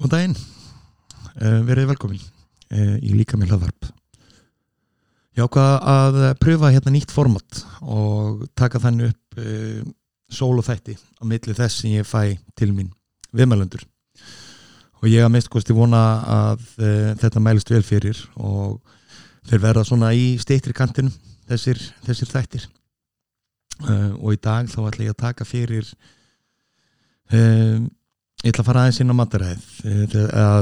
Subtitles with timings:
[0.00, 0.36] Góðan daginn,
[1.44, 3.88] uh, verið velkomin uh, í líka með hlaðvarp.
[5.36, 9.82] Ég ákvaða að pröfa hérna nýtt format og taka þannig upp uh,
[10.32, 12.88] sól og þætti á milli þess sem ég fæ til mín
[13.36, 13.84] viðmælundur.
[15.04, 16.00] Og ég að mest kosti vona
[16.32, 16.64] að
[17.20, 18.80] þetta mælist vel fyrir og
[19.52, 21.12] þeir verða svona í steytri kantinum
[21.48, 21.76] þessir,
[22.08, 22.66] þessir þættir.
[24.16, 25.88] Og í dag þá ætla ég að taka fyrir
[27.32, 27.88] um,
[28.40, 29.64] Ég ætla að fara aðeins inn á mataræð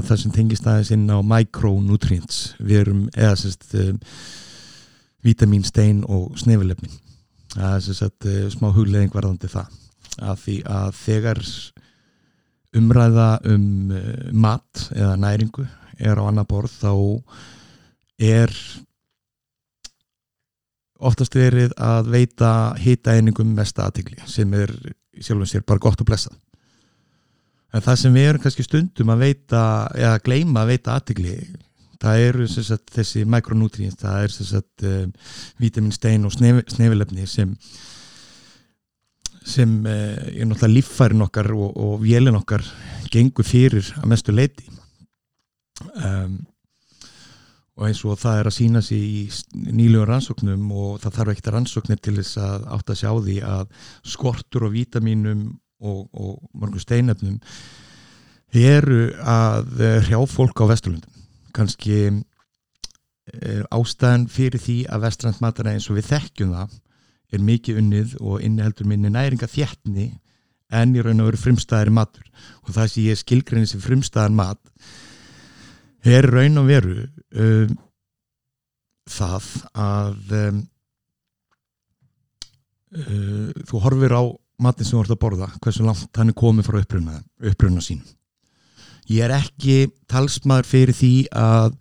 [0.02, 2.38] það sem tengist aðeins inn á micronutrients.
[2.58, 4.00] Við erum eða sérst um,
[5.22, 6.90] vítamin, stein og snefilefni.
[7.52, 9.76] Það er sérst uh, smá hugleðing varðandi það.
[10.18, 11.42] Að því að þegar
[12.82, 13.94] umræða um
[14.42, 15.68] mat eða næringu
[16.02, 16.92] er á annar borð þá
[18.18, 18.58] er
[20.98, 22.52] oftast verið að veita
[22.82, 24.74] hita einingum mesta aðtikli sem er
[25.14, 26.34] sjálfum sér bara gott og blessað
[27.74, 29.62] en það sem við erum kannski stundum að veita
[29.96, 31.36] eða gleyma að veita aðtikli
[31.98, 35.14] það eru sagt, þessi mikronútrients það er sagt, um,
[35.58, 37.54] vitamin, stein og snef, snefilefni sem
[39.48, 42.64] sem uh, er náttúrulega líffærin okkar og, og vélin okkar
[43.12, 44.68] gengur fyrir að mestu leiti
[46.04, 46.38] um,
[47.78, 49.22] og eins og það er að sína sér í
[49.54, 53.90] nýlugur rannsóknum og það þarf ekkert rannsóknir til þess að átta sig á því að
[54.14, 55.44] skortur og vítaminum
[55.80, 57.38] og, og mörgum steinöfnum
[58.58, 61.26] eru að eh, hrjá fólk á Vesturlundum
[61.56, 66.78] kannski eh, ástæðan fyrir því að vestrænt matana eins og við þekkjum það
[67.34, 70.08] er mikið unnið og inniheldur minni næringa þjættni
[70.68, 72.24] en í raun og veru frumstæðari matur.
[72.66, 74.60] Og það sem ég skilgrinni sem frumstæðar mat
[76.08, 76.96] er raun og veru
[77.36, 77.76] um,
[79.08, 79.48] það
[79.80, 80.60] að um,
[82.96, 84.22] uh, þú horfir á
[84.62, 87.18] matin sem þú ert að borða hversu langt hann er komið frá uppruna,
[87.50, 88.02] uppruna sín.
[89.08, 91.76] Ég er ekki talsmaður fyrir því að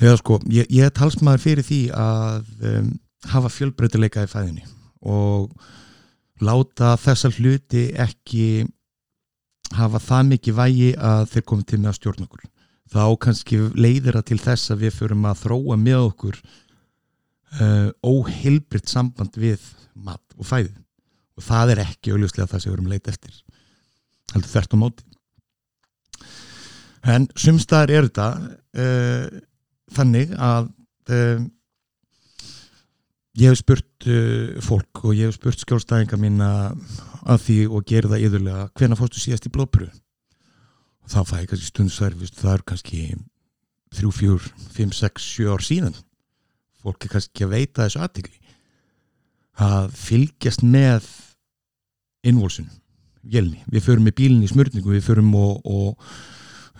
[0.00, 2.92] hefða sko, ég, ég er talsmaður fyrir því að um,
[3.34, 4.64] hafa fjölbreytileika í fæðinni
[5.04, 5.52] og
[6.44, 8.64] láta þessar hluti ekki
[9.74, 12.44] hafa það mikið vægi að þeir komið til með að stjórna okkur.
[12.94, 16.40] Þá kannski leiðir það til þess að við förum að þróa með okkur
[17.58, 19.62] uh, óheilbritt samband við
[19.94, 20.72] mat og fæði
[21.34, 23.40] og það er ekki auðvitað það sem við erum leita eftir.
[24.34, 25.08] Heldur þert á móti.
[27.14, 28.28] En sumstaðar er þetta
[28.80, 29.40] uh,
[29.92, 30.70] þannig að
[31.12, 31.42] uh,
[33.40, 38.14] ég hef spurt uh, fólk og ég hef spurt skjólstæðinga mín að því og gera
[38.14, 39.92] það yfirlega hvena fórstu síðast í blóðpröfu
[41.04, 43.02] og þá fæ ég kannski stundsverfist það er kannski
[43.94, 44.38] 3, 4,
[44.74, 45.98] 5, 6, 7 ár síðan.
[46.82, 48.40] Fólk er kannski að veita þessu aðtikli
[49.62, 51.06] að fylgjast með
[52.26, 52.70] innvolsun
[53.24, 56.04] vélni, við förum með bílinni í smörningu við förum og, og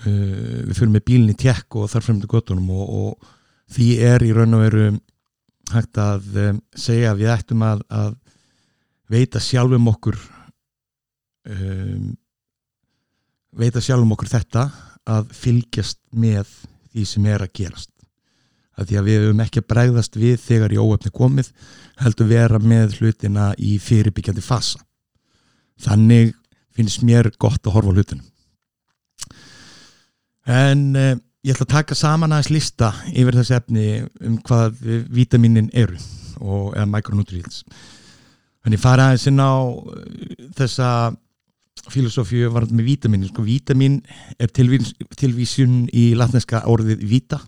[0.05, 4.25] uh, við förum með bílinni í tjekk og þar fremdu gottunum og, og því er
[4.27, 4.89] í raun og veru
[5.73, 8.13] hægt að um, segja að við ættum að, að
[9.15, 10.19] veita sjálfum okkur
[11.49, 12.13] um,
[13.55, 14.69] veita sjálfum okkur þetta
[15.15, 16.49] að fylgjast með
[16.93, 17.94] því sem er að gerast
[18.75, 21.51] að því að við hefum ekki að bregðast við þegar í óöfni komið
[22.03, 24.83] heldur vera með hlutina í fyrirbyggjandi fasa.
[25.85, 26.35] Þannig
[26.75, 28.31] finnst mér gott að horfa hlutunum
[30.45, 33.89] en eh, ég ætla að taka saman aðeins lista yfir þessi efni
[34.25, 34.81] um hvað
[35.13, 35.97] vítaminin eru
[36.41, 37.65] og, eða micronutrients.
[38.65, 40.89] Þannig fara aðeins inn á eh, þessa
[41.93, 43.99] filosófíu varðan með vítaminin sko vítamin
[44.41, 47.41] er tilvís, tilvísun í latneska orðið vita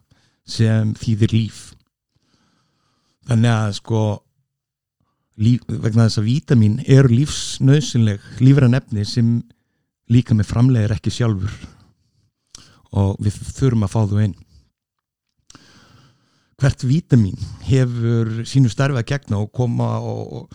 [0.47, 1.61] sem þýðir líf.
[3.27, 4.03] Þannig að sko
[5.43, 9.37] líf, vegna þess að vítamin eru lífsnauðsynleg lífran efni sem
[10.13, 11.55] líka með framlegir ekki sjálfur.
[12.97, 14.37] Og við þurfum að fá þú einn
[16.57, 17.37] hvert vítamin
[17.69, 20.47] hefur sínu starfi að gegna og koma og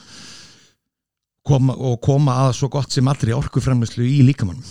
[1.46, 4.66] koma, og koma að svo gott sem allri orkuframleyslu í líkamannum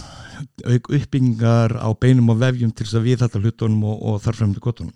[0.66, 4.62] auk uppbyggingar á beinum og vefjum til þess að við þetta hlutunum og, og þarfremdu
[4.64, 4.94] gottunum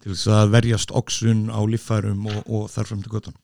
[0.00, 3.40] til þess að verjast oxun á líffærum og, og þarfremdu gottunum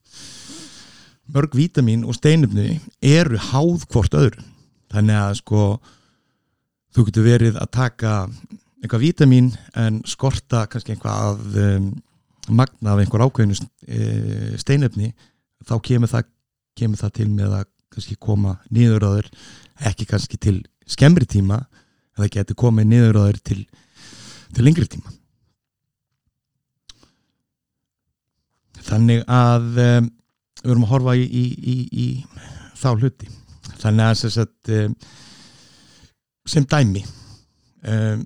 [1.33, 4.43] mörg vítamin og steinumni eru háð hvort öðru.
[4.93, 5.63] Þannig að sko
[6.95, 8.13] þú getur verið að taka
[8.81, 11.89] eitthvað vítamin en skorta kannski einhvað um,
[12.49, 13.57] magna af einhver ákveðinu
[13.89, 15.11] e, steinumni
[15.67, 16.29] þá kemur það,
[16.79, 17.65] kemur það til með að
[17.97, 19.31] kannski koma niður á þér
[19.91, 23.61] ekki kannski til skemmri tíma en það getur komið niður á þér til,
[24.55, 25.11] til lengri tíma
[28.87, 30.09] þannig að um,
[30.63, 31.45] við erum að horfa í, í,
[31.75, 32.07] í, í
[32.79, 33.29] þá hluti.
[33.77, 34.73] Þannig að sem, sagt,
[36.49, 37.03] sem dæmi
[37.85, 38.25] um,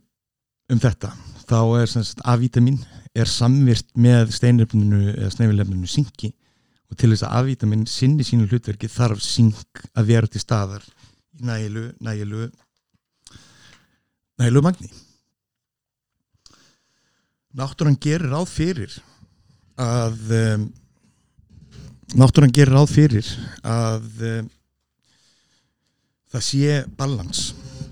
[0.70, 1.12] um þetta
[1.50, 1.94] þá er
[2.30, 2.78] A-vitamin
[3.16, 6.30] er samvirt með steinlefninu eða snefilefninu syngi
[6.90, 9.54] og til þess að A-vitamin sinni sínu hlutverki þarf syng
[9.98, 10.84] að vera til staðar
[11.40, 12.50] nægilu nægilu
[14.40, 14.90] nægilu magni.
[17.50, 18.94] Náttúrann gerir ráð fyrir
[19.80, 20.66] að um,
[22.20, 23.28] náttúrann gerir ráð fyrir
[23.64, 24.50] að um,
[26.30, 27.44] það sé balans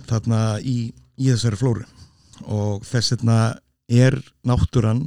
[0.08, 1.86] þarna í, í þessari flóru.
[2.46, 3.38] Og þess vegna
[3.88, 5.02] er náttúrann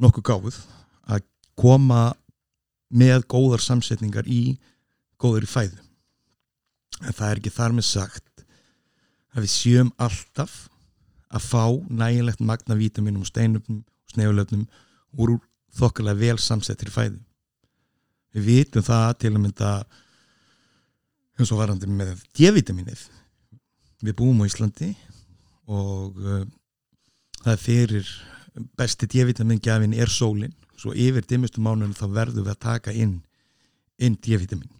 [0.00, 0.60] nokkuð gáð
[1.10, 1.26] að
[1.58, 2.10] koma
[2.90, 4.56] með góðar samsetningar í
[5.20, 5.80] góður í fæðu.
[7.04, 8.44] En það er ekki þar með sagt
[9.30, 10.56] að við sjöum alltaf
[11.30, 14.64] að fá nægilegt magna vítaminum og steinöfnum og snegulöfnum
[15.18, 15.36] úr
[15.78, 17.18] þokkarlega vel samsettir fæðu
[18.34, 19.70] við vitum það til að mynda
[21.40, 23.06] eins og varandi með D-vitaminið
[24.04, 24.90] við búum á Íslandi
[25.70, 26.44] og uh,
[27.42, 28.12] það er fyrir
[28.78, 33.18] besti D-vitamingjafin er sólinn svo yfir dimmustu mánunum þá verðum við að taka inn
[34.00, 34.70] inn D-vitamin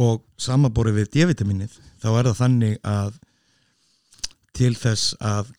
[0.00, 3.16] og samaborið við D-vitaminið þá er það þannig að
[4.56, 5.54] til þess að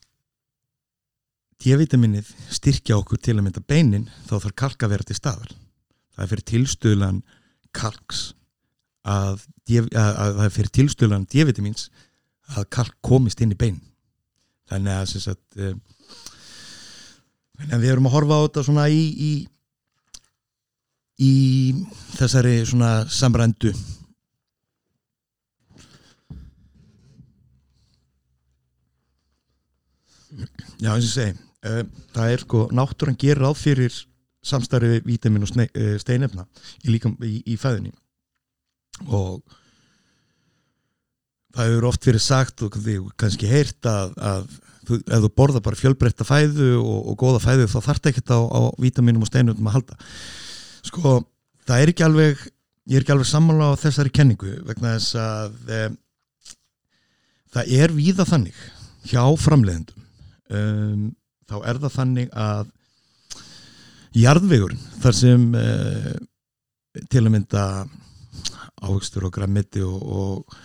[1.61, 5.51] D-vitaminnið styrkja okkur til að mynda beinin þá þarf kalk að vera til staðar.
[6.15, 7.21] Það er fyrir tilstöðlan
[7.75, 8.23] kalks
[9.07, 11.87] að, að, að það er fyrir tilstöðlan D-vitamins
[12.57, 13.79] að kalk komist inn í bein.
[14.71, 16.19] Þannig að, að, eh,
[17.59, 19.31] þannig að við erum að horfa á þetta svona í í,
[21.21, 21.33] í
[22.17, 23.75] þessari svona samrændu
[30.81, 33.97] Já, eins og segi, það er sko, náttúrann gerir ráð fyrir
[34.41, 36.47] samstarfið vítamin og uh, steinefna
[36.81, 37.93] í, í, í fæðinni
[39.05, 39.41] og
[41.51, 42.77] það hefur oft verið sagt og
[43.19, 44.47] kannski heyrt að, að
[44.87, 48.33] þú, ef þú borða bara fjölbreytta fæðu og, og góða fæðu þá þarf það ekkert
[48.33, 49.99] á, á vítaminum og steinefnum að halda.
[50.87, 51.15] Sko,
[51.67, 52.45] það er ekki alveg
[52.89, 55.81] ég er ekki alveg sammála á þessari kenningu vegna þess að e,
[57.55, 58.61] það er víða þannig
[59.11, 60.07] hjá framleiðendum.
[60.51, 61.09] Um,
[61.51, 62.69] þá er það þannig að
[64.21, 66.13] jarðvegur þar sem uh,
[67.11, 67.65] til að mynda
[68.81, 70.55] áhugstur og græmiti og, og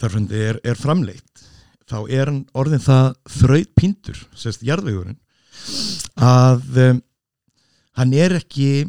[0.00, 1.44] þarfandi er, er framleitt
[1.90, 5.18] þá er orðin það þraut píntur, sérst jarðvegurinn
[6.20, 7.00] að um,
[7.98, 8.86] hann er ekki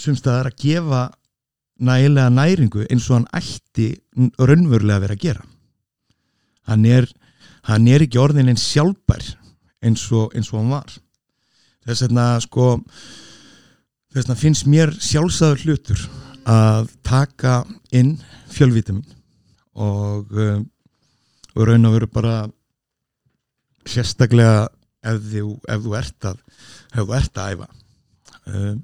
[0.00, 1.02] sumstaðar að gefa
[1.80, 3.94] nægilega næringu eins og hann ætti
[4.38, 5.44] raunverulega að vera að gera.
[6.68, 7.08] Hann er
[7.68, 9.24] hann er ekki orðin eins sjálfbær
[9.84, 10.96] eins og, eins og hann var.
[11.86, 12.66] Þess vegna sko
[14.10, 16.04] þess vegna finnst mér sjálfsæður hlutur
[16.50, 17.60] að taka
[17.94, 18.16] inn
[18.50, 19.06] fjölvitamin
[19.78, 20.66] og, um,
[21.54, 22.34] og raun og veru bara
[23.88, 24.68] sérstaklega
[25.06, 26.42] ef þú, ef þú ert að
[26.90, 27.68] ef þú ert að æfa.
[28.50, 28.82] Um,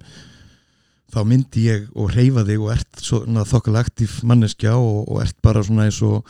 [1.12, 5.38] þá myndi ég og reyfa þig og ert svona þokkal aktív manneskja og, og ert
[5.44, 6.28] bara svona eins og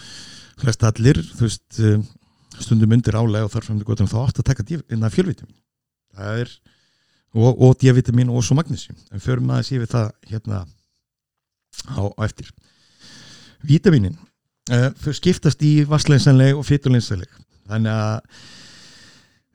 [0.61, 2.07] flest allir þú veist um,
[2.63, 4.67] stundum undir álega og þarf fram til gotum þá átt að taka
[5.13, 5.57] fjölvitamin.
[6.17, 6.53] Það er
[7.37, 8.97] og, og D-vitamin og svo magnesium.
[9.13, 10.63] En förum að sé við það hérna
[11.93, 12.49] á, á eftir.
[13.67, 14.17] Vítaminin
[14.73, 17.31] uh, þau skiptast í vassleinsanleg og fytuleinsanleg
[17.67, 18.41] þannig að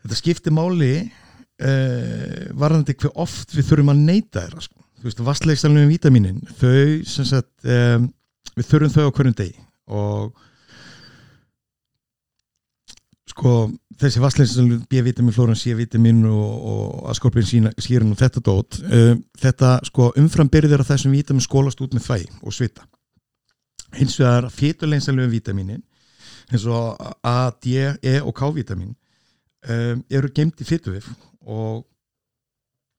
[0.03, 4.79] þetta skiptir máli uh, varðandi hver oft við þurfum að neyta þeirra sko.
[4.99, 6.77] þú veist, vassleinsanlegum vítaminin þau
[7.07, 8.09] sem sagt um,
[8.57, 9.59] við þurfum þau á hverjum degi.
[9.91, 10.47] Og
[13.41, 17.47] sko þessi vassleinsinsalun B-vitamin, flóran C-vitamin og, og askorpin
[17.81, 22.35] skýrin og þetta dót um, þetta sko umframbyrðir af þessum vitamin skólast út með þvæg
[22.45, 22.85] og svita.
[23.97, 25.81] Hins vegar féturleinsalun vitaminin
[26.51, 31.09] eins og A, D, E og K-vitamin um, eru gemt í fétuvif
[31.41, 31.87] og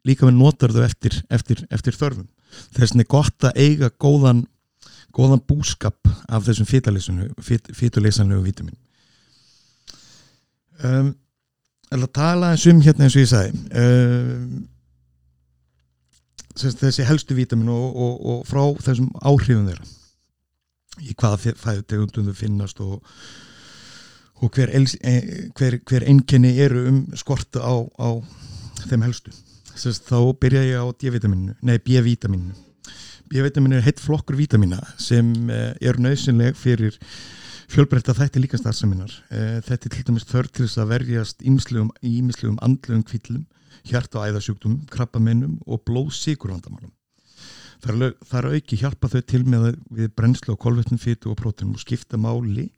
[0.03, 2.27] líka við notar þau eftir, eftir, eftir þörfum.
[2.75, 4.49] Þess vegna er gott að eiga góðan
[5.15, 8.79] góðan búskap af þessum féturleinsalun vitamin
[10.89, 11.13] um,
[11.93, 13.63] að tala eins um hérna eins og ég sagði.
[13.83, 14.69] Um,
[16.57, 19.89] þessi helstu vítamin og, og, og frá þessum áhrifum þeirra.
[21.03, 22.99] Í hvaða fæðutegundum þau finnast og,
[24.43, 25.15] og hver, e,
[25.57, 28.09] hver, hver enginni eru um skortu á, á
[28.85, 29.33] þeim helstu.
[29.73, 32.53] Þess, þá byrja ég á D-vitaminu nei B-vitaminu
[33.33, 36.99] B-vitaminu er heitt flokkur vitamina sem eh, er nöðsynleg fyrir
[37.73, 39.13] fjölbreytta þætti líka starfseminar.
[39.33, 43.47] Eh, þetta er til dæmis þörf til þess að verjast ímislegum andlegum kvillum,
[43.89, 46.93] hjart- og æðasjúktum, krabbamennum og blóðsíkurvandamálum.
[47.83, 51.83] Það, er auki hjálpa þau til með við brennslu á kolvetnum, fytu og prótunum og
[51.83, 52.69] skipta máli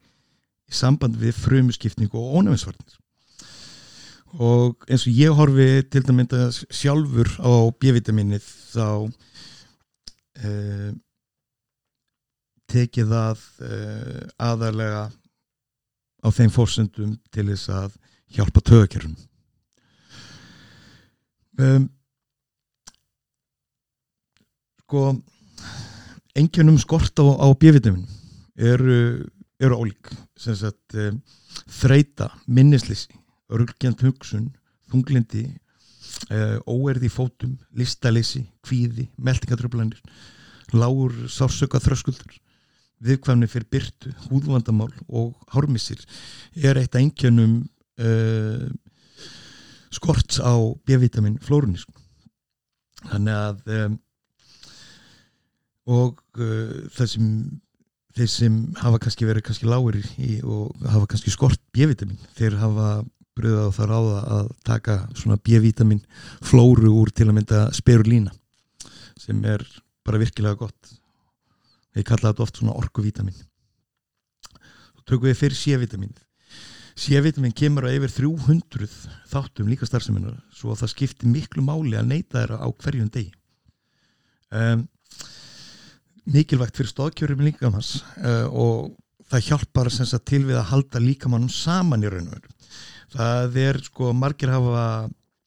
[0.65, 2.97] í samband við frumuskipningu og ónæmisvarnir
[4.41, 10.91] og eins og ég horfi til dæmis sjálfur á B-vitaminni þá uh,
[12.71, 15.03] tekið það uh, aðarlega
[16.25, 17.97] á þeim fórsendum til þess að
[18.35, 19.17] hjálpa tögakjörnum
[21.61, 21.87] um,
[24.85, 25.03] sko
[26.35, 28.05] engjönum skort á, á B-vitamin
[28.55, 29.25] eru,
[29.59, 30.11] eru ólík.
[30.37, 31.21] Sem sagt um,
[31.71, 33.13] þreita, minnisleysi
[33.53, 34.49] örgjant hugsun,
[34.89, 35.45] þunglindi
[36.33, 40.01] uh, óerði í fótum listaleysi, kvíði meldingatröflanir
[40.75, 42.33] lágur sársöka þröskuldur
[43.03, 46.01] viðkvæmni fyrir byrtu, húðvandamál og hármissir
[46.55, 47.57] er eitt engjönum
[47.99, 48.65] uh,
[49.93, 50.55] skorts á
[50.87, 51.93] B-vitamin flórunísku
[53.11, 53.99] þannig að um,
[55.85, 57.29] og uh, það sem
[58.15, 62.89] þeir sem hafa kannski verið kannski lágur í og hafa kannski skort B-vitamin þeir hafa
[63.35, 66.03] bröðað og það ráða að taka svona B-vitamin
[66.45, 68.31] flóru úr til að mynda spirulína
[69.19, 69.65] sem er
[70.05, 70.95] bara virkilega gott
[71.95, 76.13] ég kalla þetta oft svona orkuvítamin þá tökum við fyrir C-vitamin.
[76.95, 78.87] C-vitamin kemur á yfir 300
[79.29, 83.33] þáttum líka starfseminar svo að það skiptir miklu máli að neyta þeirra á hverjum degi.
[84.55, 84.85] Um,
[86.31, 88.95] mikilvægt fyrir stóðkjörum líkamans uh, og
[89.29, 92.55] það hjálpar sagt, til við að halda líkamannum saman í raun og veru.
[93.15, 94.85] Það er sko margir hafa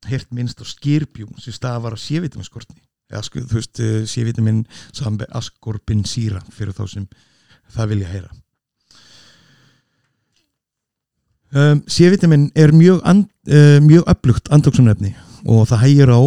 [0.09, 3.81] hert minnst á skýrbjúm sem stafar á C-vitaminskortni eða sko þú veist
[4.13, 7.09] C-vitamin saman með askorbin síra fyrir þá sem
[7.73, 8.31] það vilja heyra.
[11.49, 15.15] Um, C-vitamin er mjög, and, uh, mjög upplugt andoksunefni
[15.49, 16.21] og það hægir á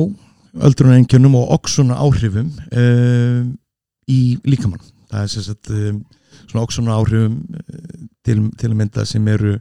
[0.65, 3.51] öldrunengjönum og oksuna áhrifum um,
[4.09, 5.99] í líkamann það er sérstætt um,
[6.47, 9.59] svona oksuna áhrifum uh, til, til að mynda sem eru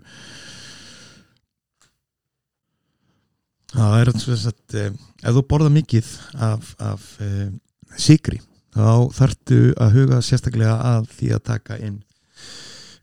[3.81, 6.13] það er sérstætt um, ef þú borða mikið
[6.47, 7.59] af, af um,
[7.97, 8.41] sigri
[8.75, 12.01] þá þartu að huga sérstaklega að því að taka inn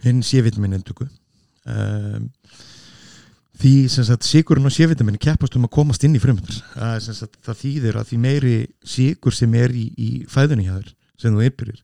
[0.07, 2.29] inn C-vitamin endöku um,
[3.57, 8.11] því sagt, sigurinn og sévitaminni keppast um að komast inn í frumundar það, þýðir að
[8.11, 8.55] því meiri
[8.85, 11.81] sigur sem er í, í fæðunni hjá þér sem þú yfirir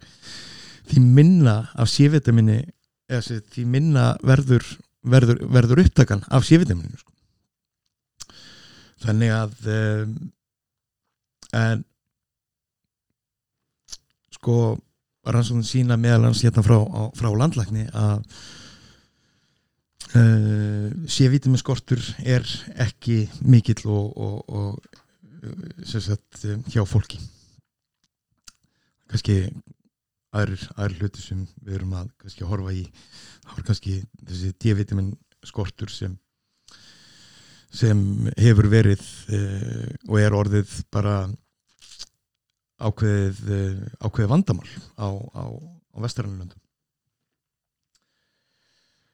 [0.92, 2.62] því minna af sévitaminni
[3.10, 4.68] eða því minna verður
[5.04, 7.13] verður, verður upptakan af sévitaminni sko.
[9.04, 10.18] Þannig að um,
[11.54, 11.86] en
[14.34, 14.58] sko
[15.24, 16.78] rannsóknin sína meðalans hérna frá,
[17.18, 18.28] frá landlækni að
[20.14, 22.46] Uh, C-vitaminskortur er
[22.84, 27.18] ekki mikill og, og, og sagt, hjá fólki.
[29.10, 29.40] Kannski
[30.38, 35.90] aðrir, aðrir hluti sem við erum að kannski horfa í þá er kannski þessi D-vitaminskortur
[35.90, 36.14] sem
[37.74, 38.00] sem
[38.38, 39.02] hefur verið
[39.34, 41.16] uh, og er orðið bara
[42.84, 46.60] ákveðið uh, ákveðið vandamál á, á, á vestarannlöndum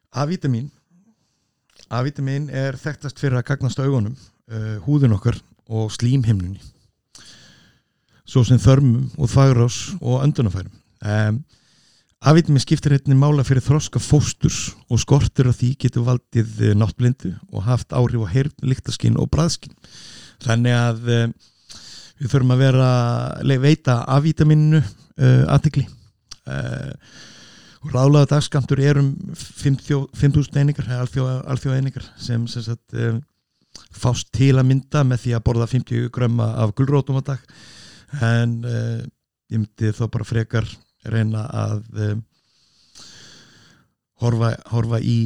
[0.09, 0.67] A-vitamin
[1.89, 4.17] A-vitamin er þekktast fyrir að gagnast augunum,
[4.51, 5.39] uh, húðun okkar
[5.69, 6.61] og slímhimnunni
[8.29, 11.39] svo sem þörmum og þvagrás og öndunafærum um,
[12.19, 17.33] A-vitamin skiptir hérna mála fyrir þroska fósturs og skortur af því getur valdið uh, náttblindu
[17.53, 19.75] og haft áhrif á heyrn, líktaskinn og bræðskinn
[20.43, 21.33] þannig að um,
[22.19, 22.89] við þurfum að vera
[23.63, 25.87] veita A-vitaminu uh, aðtikli
[26.49, 26.95] og
[27.85, 33.21] og ráðlaða dagskamtur er um 5.000 einingar alþjóða einingar sem, sem sagt, um,
[33.95, 37.45] fást til að mynda með því að borða 50 grömma af gullrótum á dag.
[38.25, 38.99] En uh,
[39.49, 40.67] ég myndi þá bara frekar
[41.07, 42.23] reyna að um,
[44.23, 45.19] horfa, horfa í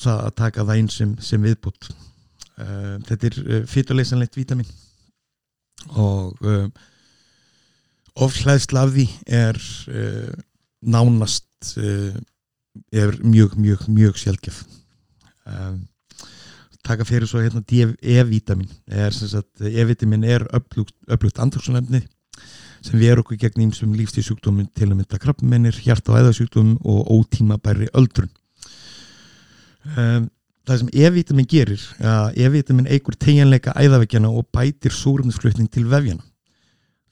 [0.00, 4.68] það að taka það einn sem, sem viðbútt uh, þetta er uh, fyrirleysanlegt vítamin.
[5.86, 6.40] Og
[8.16, 9.58] ofslæðsla af því er
[10.82, 12.16] nánast uh,
[12.92, 14.62] er mjög, mjög, mjög sjálfgef
[15.46, 15.82] um,
[16.86, 18.68] taka fyrir svo hérna E-vitamin
[19.60, 22.02] E-vitamin er upplugt andoksunlefni
[22.86, 27.10] sem við erum okkur gegn ímsum lífstíðsjúkdóminn til að mynda krabbmennir, hjart- og æðasjúkdóminn og
[27.10, 28.30] ótíma bæri öldrun
[29.96, 30.30] um,
[30.66, 31.82] það sem E-vitamin gerir
[32.34, 36.24] E-vitamin eigur tegjanleika æðavegjana og bætir súrumsflutning til vefjana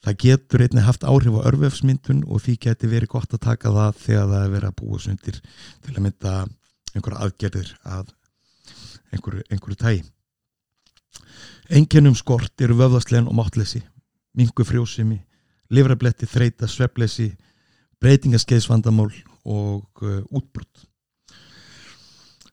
[0.05, 3.95] Það getur einnig haft áhrif á örvefsmyndun og því getur verið gott að taka það
[4.03, 5.39] þegar það er verið að búa sundir
[5.81, 6.33] til að mynda
[6.93, 8.11] einhverja aðgerðir að
[9.15, 10.03] einhverju, einhverju tægi.
[11.73, 13.81] Enginum skort eru vöfðaslegin og máttleysi,
[14.37, 15.17] mingu frjósimi,
[15.73, 17.31] livrabletti, þreita, svepleysi,
[18.03, 19.09] breytingaskeiðsvandamál
[19.45, 20.85] og uh, útbrott.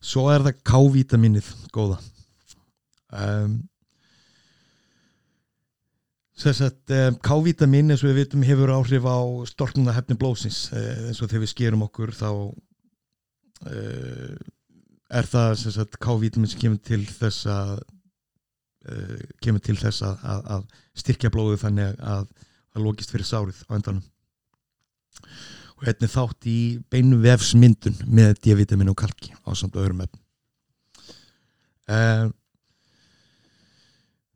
[0.03, 1.99] svo er það K-vitaminnið góða
[3.13, 3.61] um,
[6.43, 11.21] Sessat, um, K-vitamin eins og við vitum hefur áhrif á storknuna hefni blóðsins uh, eins
[11.23, 12.31] og þegar við skerum okkur þá
[13.71, 14.37] uh,
[15.13, 17.75] er það sagt, K-vitamin sem kemur til þess að
[18.89, 20.65] uh, kemur til þess að, að, að
[21.05, 22.27] styrkja blóðu þannig að
[22.73, 24.03] það lókist fyrir sárið á endanum.
[25.79, 26.59] Og hérna þátt í
[26.93, 30.23] beinu vefsmyndun með D-vitamin og kalki á samt öðrum efn
[31.91, 32.29] uh,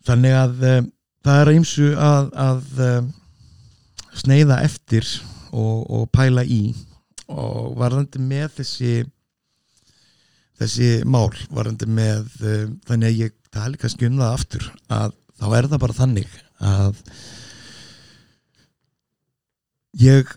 [0.06, 0.80] þannig að uh,
[1.26, 3.08] það er eins og að, að uh,
[4.16, 5.08] sneiða eftir
[5.52, 6.70] og, og pæla í.
[7.26, 8.90] Og varðandi með þessi
[10.56, 12.28] þessi mál varðandi með
[12.86, 17.02] þannig að ég tali kannski um það aftur að þá er það bara þannig að
[19.96, 20.30] ég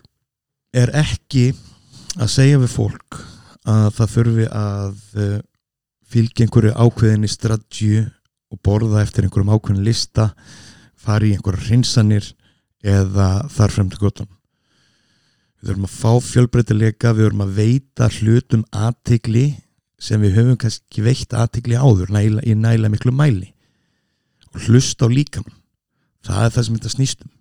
[0.76, 1.50] er ekki
[2.20, 3.20] að segja við fólk
[3.68, 5.04] að það þurfi að
[6.10, 8.02] fylgja einhverju ákveðinni strategi
[8.50, 10.30] og borða eftir einhverjum ákveðin lista
[10.98, 12.32] fari í einhverju hreinsanir
[12.80, 14.30] eða þar frem til gotum
[15.60, 19.46] við þurfum að fá fjölbreytileika við þurfum að veita hlutum aðtegli
[20.00, 23.50] sem við höfum kannski veitt aðtegli áður næla, í næla miklu mæli.
[24.54, 25.58] Og hlusta á líkamann.
[26.24, 27.34] Það er það sem þetta snýstum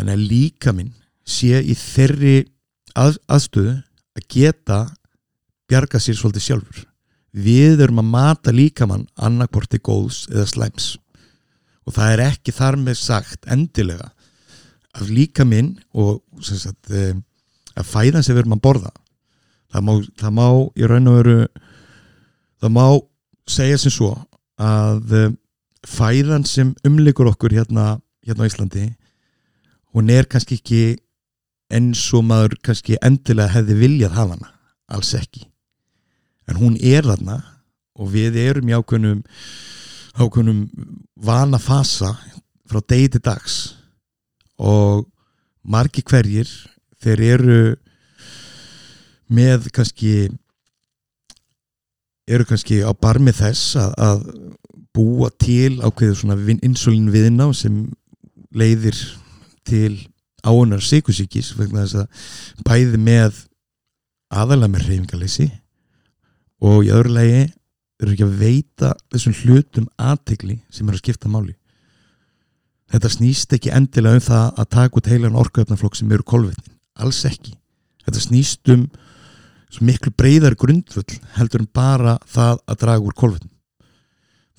[0.00, 0.94] þannig að líkaminn
[1.28, 2.36] sé í þeirri
[2.96, 3.74] að, aðstöðu
[4.16, 4.78] að geta
[5.70, 6.86] bjarga sér svolítið sjálfur.
[7.30, 10.88] Við erum að mata líkamann annarkorti góðs eða slæms.
[11.86, 14.08] Og það er ekki þar með sagt endilega
[14.98, 17.14] að líkaminn og sagt, eh,
[17.78, 18.90] að fæðan sem við erum að borða
[19.70, 21.36] það má, það má í raun og veru
[22.60, 22.86] það má
[23.50, 24.10] segja sem svo
[24.60, 25.36] að eh,
[25.86, 28.88] fæðan sem umlikur okkur hérna, hérna á Íslandi
[29.94, 30.82] hún er kannski ekki
[31.70, 34.52] eins og maður kannski endilega hefði viljað hafa hana,
[34.90, 35.46] alls ekki.
[36.50, 37.38] En hún er þarna
[38.00, 39.22] og við erum í ákveðnum
[40.18, 40.64] ákveðnum
[41.22, 42.14] vana fasa
[42.68, 43.58] frá degi til dags.
[44.58, 45.06] Og
[45.62, 46.50] margi hverjir
[47.00, 47.60] þeir eru
[49.30, 50.14] með kannski
[52.30, 54.20] eru kannski á barmi þess að, að
[54.94, 57.84] búa til ákveður svona insulin viðná sem
[58.50, 58.98] leiðir
[59.66, 59.96] til
[60.46, 63.40] áunar sykusíkis vegna þess að bæði með
[64.30, 65.48] aðalega með reyfingaleysi
[66.64, 67.42] og í öðru legi
[68.00, 71.54] eru ekki að veita þessum hlutum aðtegli sem eru að skipta máli.
[72.90, 77.20] Þetta snýst ekki endilega um það að taka út heilan orkuöfnaflokk sem eru kolvetnin, alls
[77.28, 77.54] ekki.
[78.06, 78.88] Þetta snýst um
[79.86, 83.52] miklu breyðar grundfull heldur en bara það að draga úr kolvetnin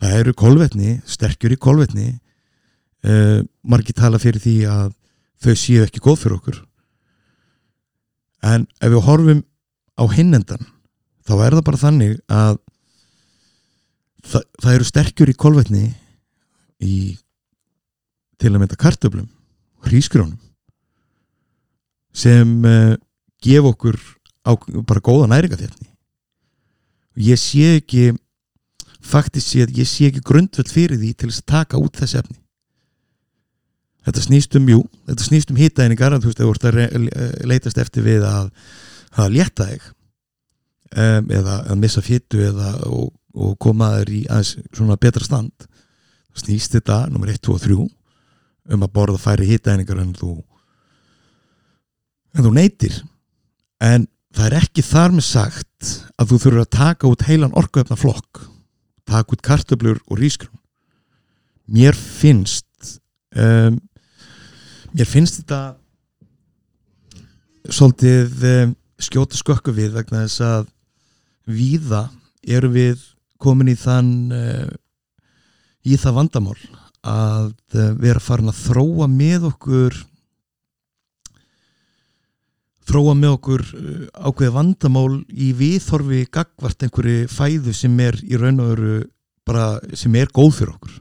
[0.02, 2.08] það eru kolvetni, sterkjur í kolvetni
[3.08, 4.92] uh, margir tala fyrir því að
[5.42, 6.60] þau séu ekki góð fyrir okkur.
[8.46, 9.42] En ef við horfum
[9.98, 10.66] á hinnendan
[11.28, 12.56] þá er það bara þannig að
[14.26, 15.84] það, það eru sterkjur í kolvetni
[16.82, 16.96] í
[18.42, 19.30] til að mynda kartöflum
[19.86, 20.40] hrísgrónum
[22.14, 22.98] sem uh,
[23.42, 23.98] gef okkur
[24.46, 24.52] á,
[24.86, 25.88] bara góða næringathefni
[27.16, 28.12] og ég sé ekki
[29.02, 32.41] faktist sé að ég sé ekki grundvöld fyrir því til að taka út þessi efni
[34.08, 37.82] þetta snýst um, jú, þetta snýst um hýtaðingar að þú veist, þú ert að leitast
[37.82, 38.52] eftir við að
[39.18, 44.54] hafa létta þig um, eða að missa fyttu eða og, og koma þér í aðeins
[44.72, 45.68] svona betra stand
[46.38, 47.80] snýst þetta, nummer 1, 2 og 3
[48.72, 50.38] um að borða færi hýtaðingar en þú
[52.32, 52.94] en þú neytir.
[53.84, 57.98] En það er ekki þar með sagt að þú þurfur að taka út heilan orkuöfna
[58.00, 58.46] flokk
[59.12, 60.60] taka út kartöblur og rískrún
[61.72, 63.00] mér finnst
[63.36, 63.80] um,
[64.92, 65.62] mér finnst þetta
[67.72, 70.70] svolítið um, skjóta skökku við vegna þess að
[71.52, 72.06] víða
[72.42, 73.04] eru við
[73.42, 74.70] komin í þann uh,
[75.88, 76.58] í það vandamál
[77.08, 80.02] að uh, vera farin að þróa með okkur
[82.92, 88.60] þróa með okkur uh, ákveði vandamál í viðþorfi gagvart einhverju fæðu sem er í raun
[88.60, 89.00] og veru
[89.48, 91.00] bara sem er góð fyrir okkur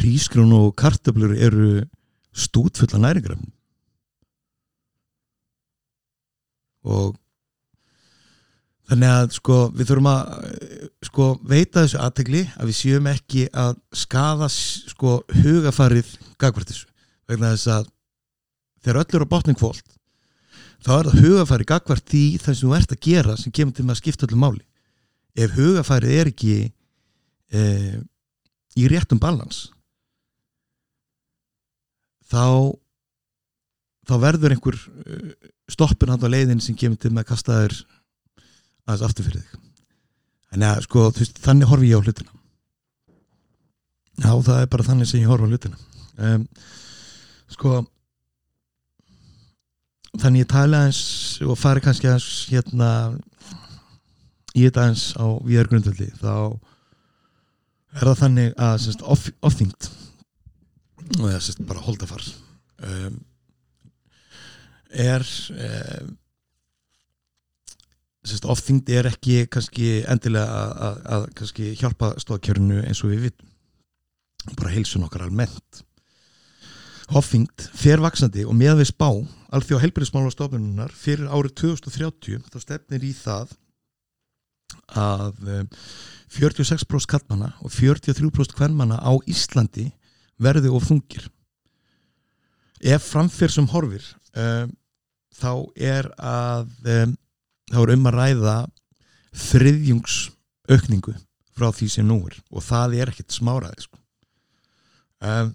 [0.00, 1.82] hrísgrún og kartablur eru
[2.32, 3.50] stútfulla næringrafn
[6.82, 7.16] og
[8.90, 10.30] þannig að sko við þurfum að
[11.06, 16.88] sko veita þessu aðtegli að við séum ekki að skada sko hugafarið gagvartissu
[17.30, 17.90] vegna þess að
[18.82, 19.98] þegar öll eru á botning kvólt
[20.82, 23.84] þá er það hugafarið gagvart því það sem þú ert að gera sem kemur til
[23.86, 24.64] með að skipta öllu máli.
[25.38, 26.56] Ef hugafarið er ekki
[27.52, 27.62] e,
[28.78, 29.68] í réttum balans
[32.32, 32.44] þá
[34.08, 35.32] þá verður einhver uh,
[35.70, 37.76] stoppin hann á leiðin sem kemur til með að kasta þér
[38.88, 39.58] aðeins aftur fyrir þig.
[40.52, 42.34] En ja, sko, veist, þannig horfi ég á hlutina.
[44.20, 45.78] Já, það er bara þannig sem ég horfi á hlutina.
[46.22, 46.48] Um,
[47.52, 47.78] sko
[50.20, 51.02] þannig ég tala eins
[51.44, 52.90] og fari kannski eins hérna
[54.52, 56.34] í þetta eins á viðargrundvöldi þá
[57.96, 58.86] er það þannig að
[59.48, 59.88] ofþyngt
[61.18, 62.24] og það sérst, bara holdafar.
[62.82, 63.20] Um,
[64.92, 66.10] er um,
[68.26, 70.66] sérst, ofþyngd er ekki kannski endilega
[71.04, 73.48] að, kannski hjálpa stóðkjörnu eins og við vitum.
[74.58, 75.82] Bara heilsun okkar almennt.
[77.12, 79.08] Ofþyngd fer vaksandi og með við spá
[79.52, 83.52] alþjóð helbriðsmála stofnunar fyrir árið 2030 þá stefnir í það
[84.96, 85.42] að
[86.32, 89.90] 46% kallmanna og 43% hvernmanna á Íslandi
[90.40, 91.26] verði of þungir.
[92.82, 94.70] Ef framfyrir sem horfir um,
[95.38, 97.16] þá er að um,
[97.72, 98.56] þá er um að ræða
[99.46, 101.14] þriðjungsaukningu
[101.56, 102.38] frá því sem nú er.
[102.50, 104.00] Og það er ekkert smáraði sko.
[105.22, 105.52] um,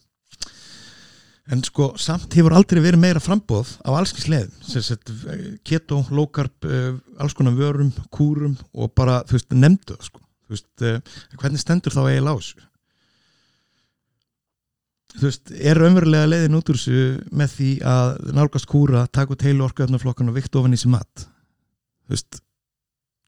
[1.48, 4.50] en sko samt hefur aldrei verið meira frambóð á allskins leð
[5.64, 10.24] keto, low carb, uh, alls konar vörum kúrum og bara þú veist, nefndu það sko.
[10.48, 10.84] Veist,
[11.36, 12.67] hvernig stendur þá eiginlega á þessu
[15.18, 19.46] þú veist, er raunverulega leiðin út úr þessu með því að nálgast kúra, taka út
[19.46, 21.26] heilu orkuöfnaflokkan og vikt ofan í sem mat?
[22.06, 22.42] Þú veist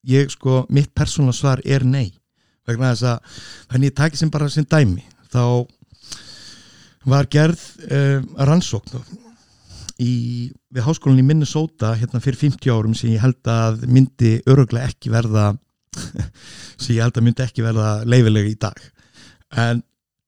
[0.10, 2.14] ég sko, mitt persónal svar er nei.
[2.70, 5.44] Vegna þess að þannig ég taki sem bara sem dæmi þá
[7.10, 9.02] var gerð uh, rannsókn
[10.00, 10.14] í,
[10.72, 15.12] við háskólan í Minnesota hérna fyrir 50 árum sem ég held að myndi öruglega ekki
[15.14, 15.52] verða
[16.80, 18.82] sem ég held að myndi ekki verða leifilega í dag.
[19.58, 19.82] En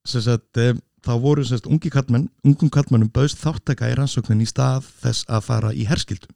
[0.08, 5.26] sagt, um, þá voru ungi kallmenn ungum kallmennum bauðst þáttaka í rannsóknin í stað þess
[5.30, 6.30] að fara í herskildu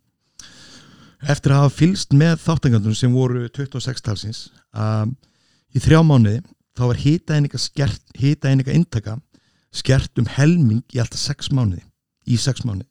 [1.29, 4.41] eftir að hafa fylst með þáttakandunum sem voru 26 talsins
[4.73, 5.15] um,
[5.73, 6.41] í þrjá mánuði
[6.75, 7.37] þá var hýta
[8.51, 9.17] eininga intaka
[9.75, 11.83] skert um helming í alltaf 6 mánuði
[12.25, 12.89] í 6 mánuði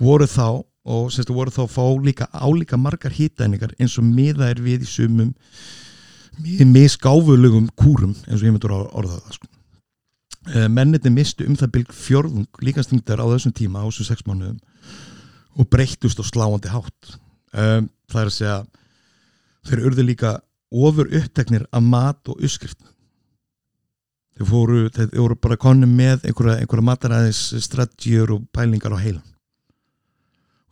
[0.00, 4.62] voru þá og semstu voru þá fá líka álíka margar hýtæningar eins og miða er
[4.62, 5.32] við í sumum
[6.72, 9.50] með skáfulugum kúrum eins og ég myndur orða það sko.
[10.50, 14.56] Eh, menniti mistu um það bylg fjörðung líkastingdar á þessum tíma á þessu 6 mánuðum
[15.54, 17.12] og breyttust og sláandi hátt.
[17.52, 18.56] Um, það er að segja
[19.68, 20.32] þeir urðu líka
[20.72, 22.80] ofur uppteknir af mat og uppskrift.
[24.34, 29.28] Þeir fóru, þeir voru bara konum með einhverja, einhverja mataræðis strategíur og pælingar á heilan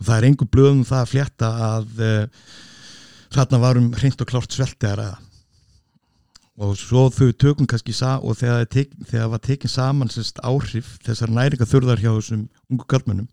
[0.01, 2.53] og það er einhver blöðum það að flétta að uh,
[3.37, 5.30] þarna varum hreint og klárt sveltegar að
[6.61, 8.67] og svo þau tökum kannski og þegar
[9.09, 13.29] það var tekinn saman sérst, áhrif þessar næringa þurðar hjá þessum ungu galdmennum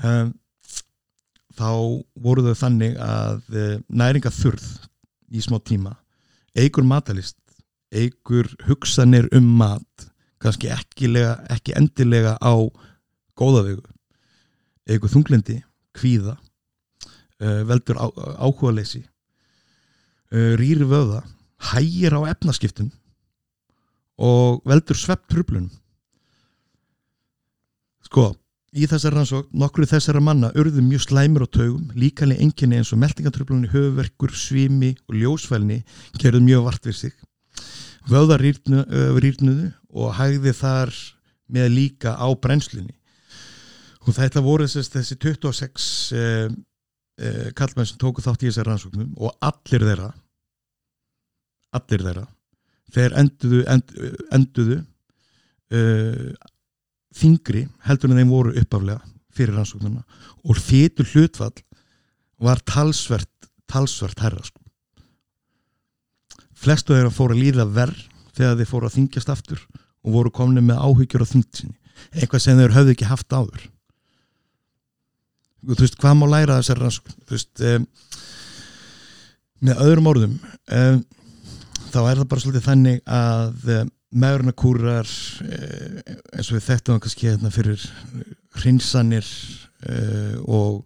[0.00, 0.32] um,
[1.54, 1.70] þá
[2.24, 4.64] voru þau þannig að uh, næringa þurð
[5.34, 5.98] í smá tíma
[6.56, 7.36] eigur matalist
[7.94, 10.08] eigur hugsanir um mat
[10.40, 12.54] kannski ekki, lega, ekki endilega á
[13.36, 13.84] góðavegu
[14.88, 15.60] eigur þunglendi,
[15.96, 18.06] kvíða uh, veldur á,
[18.40, 21.20] áhuga leysi uh, rýri vöða
[21.72, 22.92] hægir á efnaskiptum
[24.20, 25.72] og veldur svepp trublunum
[28.04, 28.32] sko
[28.74, 32.98] í þessar rannsók, nokkru þessara manna urðu mjög slæmur á taugum, líkanlega enginni eins og
[33.02, 35.80] meldingatröflunni, höfuverkur, svimi og ljósfælni
[36.18, 37.14] gerðu mjög vart við sig.
[38.10, 40.92] Vöðar rýrnuðu og hægði þar
[41.54, 42.96] með líka á brennslunni.
[44.04, 45.86] Og þetta voru þessi 26
[46.18, 46.50] eh,
[47.22, 50.10] eh, kallmenn sem tóku þátt í þessar rannsóknum og allir þeirra
[51.74, 52.26] allir þeirra
[52.94, 53.94] þeir enduðu, end,
[54.34, 54.78] enduðu
[55.74, 56.30] uh,
[57.14, 59.00] þingri heldur en þeim voru uppaflega
[59.34, 60.04] fyrir rannsóknuna
[60.44, 61.56] og þýtur hlutfall
[62.44, 63.30] var talsvert
[63.70, 64.60] talsvert herra sko.
[66.54, 68.02] Flestu þeirra fóru að líða verð
[68.34, 69.62] þegar þeir fóru að þingjast aftur
[70.04, 71.78] og voru komni með áhyggjur á þingt sinni.
[72.12, 73.66] Eitthvað sem þeir höfðu ekki haft áður.
[75.64, 77.18] Þú veist, hvað má læra þessar rannsókn?
[77.24, 77.86] Þú veist um,
[79.64, 80.98] með öðrum orðum um,
[81.94, 83.92] þá er það bara svolítið þannig að um,
[84.24, 87.84] meðurnakúrar eins og við þekktum kannski hérna fyrir
[88.60, 90.82] hrinsanir uh, og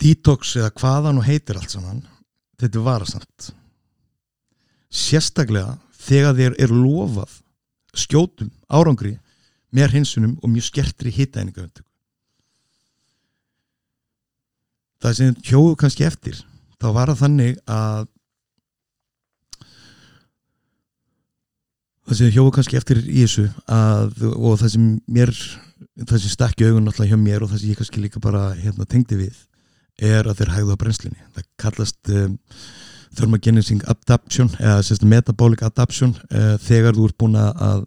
[0.00, 2.02] detox eða hvaðan og heitir allt saman
[2.60, 3.50] þetta er varasamt.
[4.88, 5.76] Sérstaklega
[6.08, 7.38] þegar þeir eru lofað
[7.98, 9.16] skjótum árangri
[9.74, 11.66] með hinsunum og mjög skertri hittæninga
[15.02, 16.38] það sem hjóðu kannski eftir
[16.78, 18.06] þá var það þannig að
[22.08, 25.32] það sem hjóðu kannski eftir í þessu að, og það sem mér
[26.08, 28.86] það sem stakki augun alltaf hjá mér og það sem ég kannski líka bara hérna,
[28.88, 29.42] tengdi við
[29.98, 32.38] er að þeir hægðu á brennslinni það kallast um,
[33.18, 37.84] thermogenesis adaption eða sérst, metabolic adaption uh, þegar þú ert búin að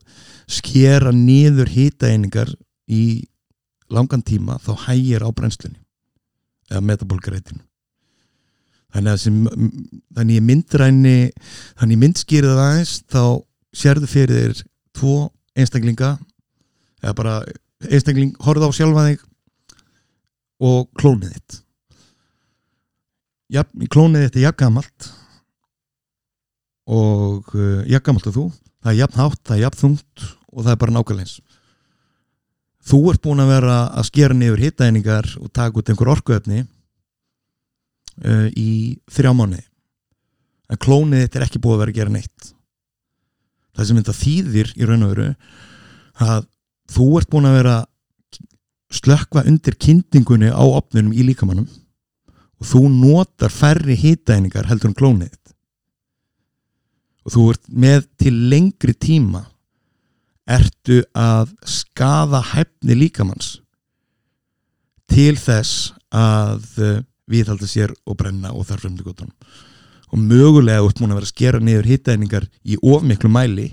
[0.52, 2.54] skera niður hýtaeiningar
[2.92, 3.04] í
[3.92, 5.80] langan tíma þá hægir á brennslinni
[6.72, 7.64] eða metabolic reytinu
[8.92, 9.40] þannig að sem,
[10.18, 11.18] þannig myndræni
[11.80, 13.24] þannig myndskýrið aðeins þá
[13.76, 14.64] sérðu fyrir þér
[14.98, 15.16] tvo
[15.58, 16.16] einstaklinga
[17.02, 17.36] eða bara
[17.88, 19.24] einstakling horfið á sjálfa þig
[20.62, 21.62] og klónið þitt.
[23.52, 25.08] Ja, klónið þitt er jafngamalt
[26.92, 28.46] og uh, jafngamalt og þú.
[28.82, 31.40] Það er jafnhátt, það er jafnþungt og það er bara nákvæmlega eins.
[32.82, 36.64] Þú ert búin að vera að skera niður hittæningar og taka út einhver orkuöfni
[38.26, 39.62] uh, í þrjá mánu
[40.72, 42.52] en klónið þitt er ekki búið að vera að gera neitt
[43.76, 45.28] það sem þetta þýðir í raun og veru
[46.22, 46.48] að
[46.92, 47.78] þú ert búin að vera
[48.92, 51.70] slökva undir kynningunni á opnunum í líkamannum
[52.62, 55.38] og þú notar færri hýtæningar heldur um klónið
[57.26, 59.46] og þú ert með til lengri tíma.
[60.50, 63.60] Ertu að skaða hæfni líkamanns
[65.12, 66.66] til þess að
[67.30, 69.36] viðhalda sér og brenna og þarf fremdi gotunum
[70.12, 73.70] og mögulega út múin að vera að skera niður hittæningar í ofmiklu mæli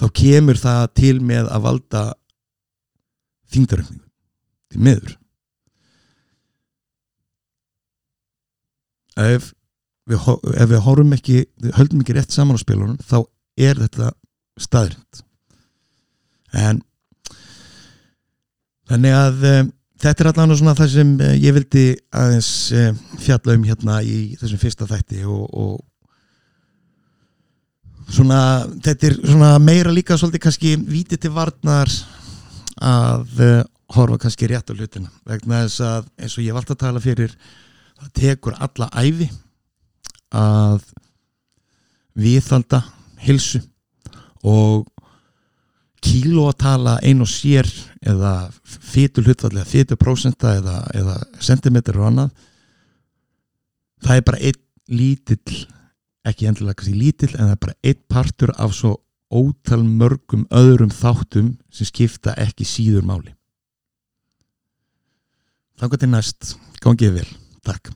[0.00, 2.04] þá kemur það til með að valda
[3.54, 4.08] þingdaröfningu
[4.72, 5.18] til meður
[9.24, 9.52] ef
[10.10, 11.44] við, ef við horfum ekki
[11.78, 13.18] höldum ekki rétt saman á spilunum þá
[13.60, 14.10] er þetta
[14.60, 15.22] staðrind
[16.54, 16.82] en
[18.90, 23.58] þannig að um, þetta er allavega svona það sem uh, ég vildi aðeins um, fjalla
[23.58, 25.74] um hérna í þessum fyrsta þætti og, og
[28.12, 28.40] svona,
[28.84, 31.90] þetta er svona meira líka svolítið kannski vítið til varnar
[32.84, 33.62] að uh,
[33.94, 35.10] horfa kannski rétt á hlutina.
[35.28, 37.36] Vegna þess að eins og ég vald að tala fyrir
[38.00, 39.28] það tekur alla æfi
[40.34, 40.82] að
[42.18, 42.80] viðhalda
[43.24, 43.60] hilsu
[44.44, 44.86] og
[46.04, 47.68] kíló að tala ein og sér
[48.04, 52.34] eða fytur hlutfall eða fytur prósenta eða, eða sentimeter og annað
[54.04, 54.60] það er bara einn
[54.92, 55.64] lítill
[56.28, 58.94] ekki endilega kannski lítill en það er bara eitt partur af svo
[59.34, 63.34] ótal mörgum öðrum þáttum sem skipta ekki síður máli.
[65.80, 67.30] Gott er næst, gangið vel.
[67.66, 67.90] Takk.